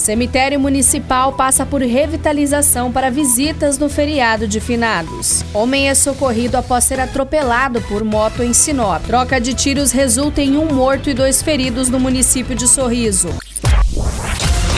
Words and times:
Cemitério 0.00 0.58
Municipal 0.58 1.34
passa 1.34 1.66
por 1.66 1.82
revitalização 1.82 2.90
para 2.90 3.10
visitas 3.10 3.76
no 3.76 3.86
feriado 3.86 4.48
de 4.48 4.58
finados. 4.58 5.44
Homem 5.52 5.90
é 5.90 5.94
socorrido 5.94 6.56
após 6.56 6.84
ser 6.84 6.98
atropelado 6.98 7.82
por 7.82 8.02
moto 8.02 8.42
em 8.42 8.54
Sinop. 8.54 9.04
Troca 9.04 9.38
de 9.38 9.52
tiros 9.52 9.92
resulta 9.92 10.40
em 10.40 10.56
um 10.56 10.72
morto 10.72 11.10
e 11.10 11.14
dois 11.14 11.42
feridos 11.42 11.90
no 11.90 12.00
município 12.00 12.56
de 12.56 12.66
Sorriso. 12.66 13.28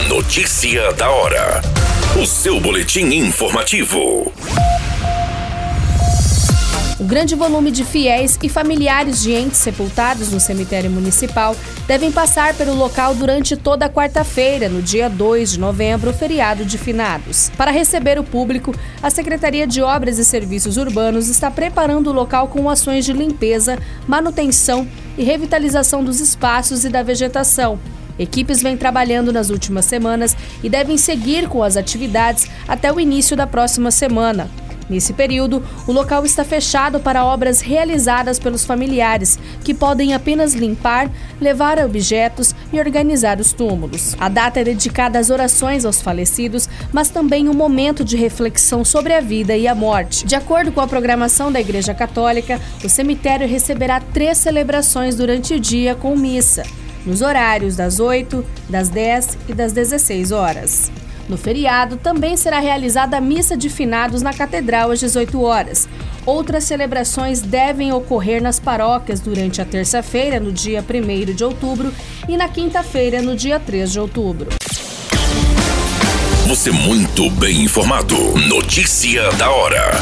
Notícia 0.09 0.93
da 0.95 1.09
hora. 1.09 1.63
O 2.21 2.27
seu 2.27 2.61
boletim 2.61 3.05
informativo. 3.15 4.33
O 7.03 7.05
grande 7.05 7.35
volume 7.35 7.73
de 7.73 7.85
fiéis 7.85 8.39
e 8.41 8.49
familiares 8.49 9.21
de 9.21 9.33
entes 9.33 9.59
sepultados 9.59 10.31
no 10.31 10.39
cemitério 10.39 10.89
municipal 10.89 11.57
devem 11.85 12.13
passar 12.13 12.55
pelo 12.55 12.77
local 12.77 13.13
durante 13.13 13.57
toda 13.57 13.87
a 13.87 13.91
quarta-feira, 13.91 14.69
no 14.69 14.81
dia 14.81 15.11
2 15.11 15.51
de 15.51 15.59
novembro, 15.59 16.13
feriado 16.13 16.65
de 16.65 16.79
finados. 16.79 17.51
Para 17.57 17.73
receber 17.73 18.21
o 18.21 18.23
público, 18.23 18.73
a 19.03 19.11
Secretaria 19.11 19.67
de 19.67 19.83
Obras 19.83 20.17
e 20.17 20.25
Serviços 20.25 20.77
Urbanos 20.77 21.29
está 21.29 21.51
preparando 21.51 22.09
o 22.09 22.13
local 22.13 22.47
com 22.47 22.71
ações 22.71 23.05
de 23.05 23.13
limpeza, 23.13 23.81
manutenção 24.07 24.87
e 25.19 25.25
revitalização 25.25 26.05
dos 26.05 26.21
espaços 26.21 26.85
e 26.85 26.89
da 26.89 27.03
vegetação. 27.03 27.81
Equipes 28.17 28.63
vêm 28.63 28.77
trabalhando 28.77 29.33
nas 29.33 29.51
últimas 29.51 29.87
semanas 29.87 30.37
e 30.63 30.69
devem 30.69 30.97
seguir 30.97 31.49
com 31.49 31.65
as 31.65 31.77
atividades 31.77 32.47
até 32.69 32.93
o 32.93 33.01
início 33.01 33.37
da 33.37 33.45
próxima 33.45 33.91
semana. 33.91 34.49
Nesse 34.89 35.13
período, 35.13 35.63
o 35.87 35.93
local 35.93 36.25
está 36.25 36.45
fechado 36.45 37.01
para 37.01 37.25
obras 37.25 37.61
realizadas 37.61 38.39
pelos 38.39 38.65
familiares, 38.65 39.39
que 39.65 39.75
podem 39.75 40.15
apenas 40.15 40.55
limpar, 40.55 41.11
levar 41.41 41.79
objetos 41.79 42.55
e 42.73 42.79
organizar 42.79 43.41
os 43.41 43.53
túmulos. 43.53 44.17
A 44.19 44.29
data 44.29 44.61
é 44.61 44.65
dedicada 44.65 45.19
às 45.19 45.31
orações 45.31 45.85
aos 45.85 46.01
falecidos, 46.01 46.69
mas 46.93 47.11
também 47.11 47.49
um 47.49 47.55
momento 47.55 48.05
de 48.05 48.17
reflexão 48.17 48.85
sobre 48.85 49.15
a 49.15 49.21
vida 49.21 49.57
e 49.57 49.67
a 49.67 49.75
morte. 49.75 50.27
De 50.27 50.35
acordo 50.35 50.73
com 50.73 50.81
a 50.81 50.87
programação 50.87 51.51
da 51.51 51.61
Igreja 51.61 51.95
Católica, 51.95 52.61
o 52.85 52.89
cemitério 52.89 53.49
receberá 53.49 54.01
três 54.01 54.39
celebrações 54.39 55.17
durante 55.17 55.55
o 55.55 55.61
dia 55.61 55.95
com 55.95 56.17
missa, 56.17 56.63
nos 57.05 57.23
horários 57.23 57.77
das 57.77 58.01
8, 58.01 58.45
das 58.69 58.89
10 58.89 59.39
e 59.49 59.55
das 59.55 59.73
16 59.73 60.33
horas. 60.33 60.91
No 61.29 61.37
feriado, 61.37 61.97
também 61.97 62.37
será 62.37 62.59
realizada 62.59 63.17
a 63.17 63.21
missa 63.21 63.57
de 63.57 63.69
finados 63.69 64.23
na 64.23 64.33
Catedral 64.33 64.91
às 64.91 65.01
18 65.01 65.41
horas. 65.41 65.89
Outras 66.27 66.65
celebrações 66.65 67.41
devem 67.41 67.93
ocorrer 67.93 68.43
nas 68.43 68.59
paróquias 68.61 69.21
durante 69.21 69.61
a 69.61 69.65
terça-feira, 69.65 70.39
no 70.39 70.53
dia 70.53 70.83
1 70.83 71.35
de 71.35 71.45
outubro, 71.45 71.93
e 72.29 72.37
na 72.37 72.49
quinta-feira, 72.49 73.23
no 73.23 73.35
dia 73.35 73.59
3 73.59 73.91
de 73.91 74.01
outubro. 74.01 74.49
Você 76.47 76.71
muito 76.71 77.31
bem 77.31 77.63
informado. 77.63 78.17
Notícia 78.49 79.31
da 79.33 79.51
hora 79.51 79.93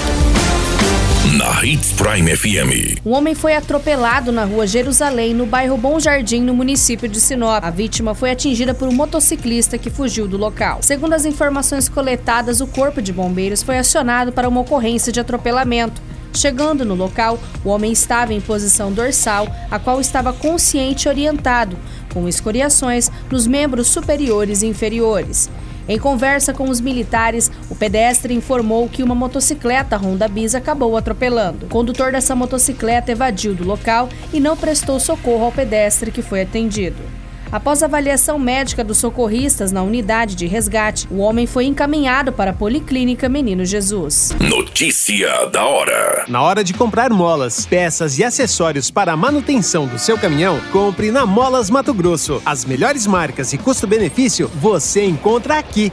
na 1.26 1.62
Hits 1.62 1.92
Prime 1.92 2.34
FM. 2.34 2.98
Um 3.04 3.12
homem 3.12 3.34
foi 3.34 3.54
atropelado 3.54 4.32
na 4.32 4.44
rua 4.44 4.66
Jerusalém, 4.66 5.34
no 5.34 5.44
bairro 5.44 5.76
Bom 5.76 6.00
Jardim, 6.00 6.40
no 6.40 6.54
município 6.54 7.06
de 7.06 7.20
Sinop. 7.20 7.62
A 7.62 7.70
vítima 7.70 8.14
foi 8.14 8.30
atingida 8.30 8.72
por 8.72 8.88
um 8.88 8.92
motociclista 8.92 9.76
que 9.76 9.90
fugiu 9.90 10.26
do 10.26 10.38
local. 10.38 10.78
Segundo 10.82 11.12
as 11.12 11.26
informações 11.26 11.90
coletadas, 11.90 12.62
o 12.62 12.66
corpo 12.66 13.02
de 13.02 13.12
bombeiros 13.12 13.62
foi 13.62 13.78
acionado 13.78 14.32
para 14.32 14.48
uma 14.48 14.62
ocorrência 14.62 15.12
de 15.12 15.20
atropelamento. 15.20 16.00
Chegando 16.32 16.86
no 16.86 16.94
local, 16.94 17.38
o 17.62 17.68
homem 17.68 17.92
estava 17.92 18.32
em 18.32 18.40
posição 18.40 18.90
dorsal, 18.90 19.46
a 19.70 19.78
qual 19.78 20.00
estava 20.00 20.32
consciente 20.32 21.06
e 21.06 21.10
orientado, 21.10 21.76
com 22.14 22.26
escoriações 22.28 23.10
nos 23.30 23.46
membros 23.46 23.88
superiores 23.88 24.62
e 24.62 24.66
inferiores. 24.66 25.50
Em 25.88 25.98
conversa 25.98 26.52
com 26.52 26.68
os 26.68 26.80
militares, 26.80 27.50
o 27.68 27.74
pedestre 27.74 28.34
informou 28.34 28.88
que 28.88 29.02
uma 29.02 29.14
motocicleta 29.14 29.96
Honda 29.96 30.28
Bis 30.28 30.54
acabou 30.54 30.96
atropelando. 30.96 31.66
O 31.66 31.68
condutor 31.68 32.12
dessa 32.12 32.34
motocicleta 32.34 33.12
evadiu 33.12 33.54
do 33.54 33.64
local 33.64 34.08
e 34.32 34.40
não 34.40 34.56
prestou 34.56 35.00
socorro 35.00 35.44
ao 35.44 35.52
pedestre 35.52 36.10
que 36.10 36.22
foi 36.22 36.42
atendido. 36.42 37.19
Após 37.52 37.82
avaliação 37.82 38.38
médica 38.38 38.84
dos 38.84 38.98
socorristas 38.98 39.72
na 39.72 39.82
unidade 39.82 40.36
de 40.36 40.46
resgate, 40.46 41.08
o 41.10 41.18
homem 41.18 41.48
foi 41.48 41.64
encaminhado 41.64 42.32
para 42.32 42.52
a 42.52 42.54
Policlínica 42.54 43.28
Menino 43.28 43.64
Jesus. 43.64 44.30
Notícia 44.38 45.46
da 45.46 45.64
hora. 45.64 46.24
Na 46.28 46.42
hora 46.42 46.62
de 46.62 46.72
comprar 46.72 47.10
molas, 47.10 47.66
peças 47.66 48.20
e 48.20 48.24
acessórios 48.24 48.88
para 48.88 49.12
a 49.12 49.16
manutenção 49.16 49.88
do 49.88 49.98
seu 49.98 50.16
caminhão, 50.16 50.60
compre 50.70 51.10
na 51.10 51.26
Molas 51.26 51.68
Mato 51.70 51.92
Grosso. 51.92 52.40
As 52.46 52.64
melhores 52.64 53.04
marcas 53.04 53.52
e 53.52 53.58
custo-benefício 53.58 54.48
você 54.54 55.04
encontra 55.04 55.58
aqui. 55.58 55.92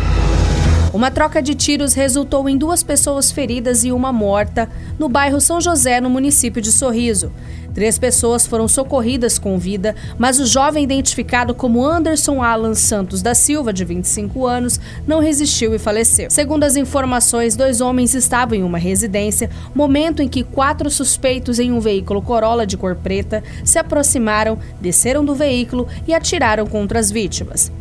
Uma 0.93 1.09
troca 1.09 1.41
de 1.41 1.55
tiros 1.55 1.93
resultou 1.93 2.49
em 2.49 2.57
duas 2.57 2.83
pessoas 2.83 3.31
feridas 3.31 3.85
e 3.85 3.93
uma 3.93 4.11
morta 4.11 4.69
no 4.99 5.07
bairro 5.07 5.39
São 5.39 5.61
José, 5.61 6.01
no 6.01 6.09
município 6.09 6.61
de 6.61 6.69
Sorriso. 6.69 7.31
Três 7.73 7.97
pessoas 7.97 8.45
foram 8.45 8.67
socorridas 8.67 9.39
com 9.39 9.57
vida, 9.57 9.95
mas 10.17 10.37
o 10.37 10.45
jovem 10.45 10.83
identificado 10.83 11.55
como 11.55 11.85
Anderson 11.85 12.43
Alan 12.43 12.75
Santos 12.75 13.21
da 13.21 13.33
Silva, 13.33 13.71
de 13.71 13.85
25 13.85 14.45
anos, 14.45 14.81
não 15.07 15.21
resistiu 15.21 15.73
e 15.73 15.79
faleceu. 15.79 16.29
Segundo 16.29 16.65
as 16.65 16.75
informações, 16.75 17.55
dois 17.55 17.79
homens 17.79 18.13
estavam 18.13 18.57
em 18.57 18.63
uma 18.63 18.77
residência, 18.77 19.49
momento 19.73 20.21
em 20.21 20.27
que 20.27 20.43
quatro 20.43 20.89
suspeitos 20.89 21.57
em 21.57 21.71
um 21.71 21.79
veículo 21.79 22.21
Corolla 22.21 22.67
de 22.67 22.75
cor 22.75 22.97
preta 22.97 23.41
se 23.63 23.79
aproximaram, 23.79 24.59
desceram 24.81 25.23
do 25.23 25.33
veículo 25.33 25.87
e 26.05 26.13
atiraram 26.13 26.67
contra 26.67 26.99
as 26.99 27.09
vítimas. 27.09 27.71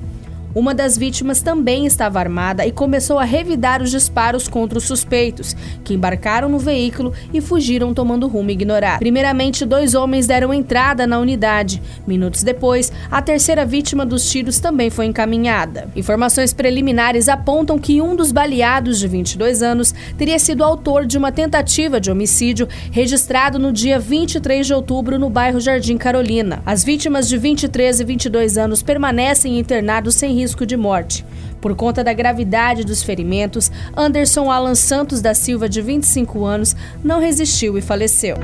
Uma 0.53 0.75
das 0.75 0.99
vítimas 0.99 1.41
também 1.41 1.87
estava 1.87 2.19
armada 2.19 2.67
e 2.67 2.73
começou 2.73 3.21
a 3.21 3.25
revidar 3.25 3.81
os 3.81 3.91
disparos 3.91 4.49
contra 4.49 4.79
os 4.79 4.85
suspeitos, 4.85 5.55
que 5.85 5.95
embarcaram 5.95 6.49
no 6.49 6.59
veículo 6.59 7.13
e 7.33 7.41
fugiram 7.41 7.95
tomando 7.95 8.27
rumo 8.27 8.51
ignorado. 8.51 8.99
Primeiramente, 8.99 9.65
dois 9.65 9.95
homens 9.95 10.27
deram 10.27 10.53
entrada 10.53 11.07
na 11.07 11.21
unidade. 11.21 11.81
Minutos 12.05 12.43
depois, 12.43 12.93
a 13.09 13.23
terceira 13.23 13.65
vítima 13.65 14.05
dos 14.05 14.29
tiros 14.29 14.59
também 14.59 14.91
foi 14.91 15.07
encaminhada. 15.07 15.89
Informações 15.95 16.53
preliminares 16.53 17.29
apontam 17.29 17.79
que 17.79 18.03
um 18.03 18.17
dos 18.17 18.33
baleados, 18.33 18.99
de 18.99 19.07
22 19.07 19.63
anos, 19.63 19.95
teria 20.19 20.39
sido 20.39 20.65
autor 20.65 21.07
de 21.07 21.17
uma 21.17 21.31
tentativa 21.31 22.01
de 22.01 22.11
homicídio 22.11 22.69
registrado 22.91 23.57
no 23.57 23.73
dia 23.73 24.01
23 24.01 24.67
de 24.67 24.75
outubro 24.75 25.17
no 25.17 25.31
bairro 25.31 25.61
Jardim 25.61 25.97
Carolina. 25.97 26.61
As 26.67 26.83
vítimas 26.83 27.29
de 27.29 27.39
23 27.39 28.01
e 28.01 28.05
22 28.05 28.59
anos 28.59 28.83
permanecem 28.83 29.57
internados 29.57 30.17
sem 30.17 30.40
risco 30.41 30.65
de 30.65 30.77
morte. 30.77 31.25
Por 31.61 31.77
conta 31.77 32.03
da 32.03 32.13
gravidade 32.15 32.85
dos 32.85 33.03
ferimentos, 33.03 33.71
Anderson 33.95 34.51
Alan 34.51 34.75
Santos 34.75 35.21
da 35.21 35.35
Silva, 35.35 35.69
de 35.69 35.83
25 35.83 36.45
anos, 36.45 36.75
não 37.05 37.21
resistiu 37.21 37.77
e 37.77 37.83
faleceu. 37.83 38.37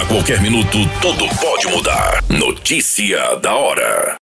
A 0.00 0.04
qualquer 0.06 0.40
minuto, 0.40 0.78
tudo 1.02 1.26
pode 1.40 1.66
mudar. 1.66 2.22
Notícia 2.28 3.34
da 3.36 3.54
hora. 3.54 4.16